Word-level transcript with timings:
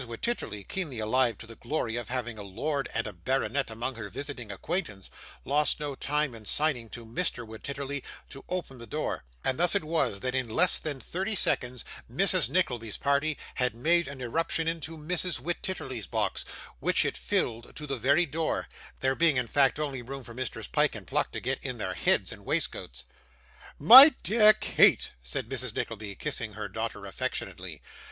Wititterly, 0.07 0.63
keenly 0.67 0.97
alive 0.97 1.37
to 1.37 1.45
the 1.45 1.53
glory 1.55 1.95
of 1.95 2.09
having 2.09 2.35
a 2.39 2.41
lord 2.41 2.89
and 2.95 3.05
a 3.05 3.13
baronet 3.13 3.69
among 3.69 3.93
her 3.93 4.09
visiting 4.09 4.51
acquaintance, 4.51 5.11
lost 5.45 5.79
no 5.79 5.93
time 5.93 6.33
in 6.33 6.43
signing 6.43 6.89
to 6.89 7.05
Mr. 7.05 7.45
Wititterly 7.47 8.01
to 8.27 8.43
open 8.49 8.79
the 8.79 8.87
door, 8.87 9.23
and 9.43 9.59
thus 9.59 9.75
it 9.75 9.83
was 9.83 10.21
that 10.21 10.33
in 10.33 10.49
less 10.49 10.79
than 10.79 10.99
thirty 10.99 11.35
seconds 11.35 11.85
Mrs. 12.11 12.49
Nickleby's 12.49 12.97
party 12.97 13.37
had 13.53 13.75
made 13.75 14.07
an 14.07 14.21
irruption 14.21 14.67
into 14.67 14.97
Mrs. 14.97 15.39
Wititterly's 15.39 16.07
box, 16.07 16.45
which 16.79 17.05
it 17.05 17.15
filled 17.15 17.75
to 17.75 17.85
the 17.85 17.95
very 17.95 18.25
door, 18.25 18.67
there 19.01 19.13
being 19.13 19.37
in 19.37 19.45
fact 19.45 19.77
only 19.79 20.01
room 20.01 20.23
for 20.23 20.33
Messrs 20.33 20.65
Pyke 20.67 20.95
and 20.95 21.05
Pluck 21.05 21.31
to 21.31 21.39
get 21.39 21.59
in 21.63 21.77
their 21.77 21.93
heads 21.93 22.31
and 22.31 22.43
waistcoats. 22.43 23.05
'My 23.77 24.15
dear 24.23 24.53
Kate,' 24.53 25.11
said 25.21 25.47
Mrs. 25.47 25.75
Nickleby, 25.75 26.15
kissing 26.15 26.53
her 26.53 26.67
daughter 26.67 27.05
affectionately. 27.05 27.83